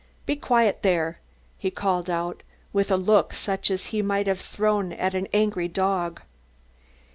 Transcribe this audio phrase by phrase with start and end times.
[0.25, 1.19] "Be quiet there!"
[1.59, 2.09] he called,
[2.73, 6.21] with a look such as he might have thrown at an angry dog.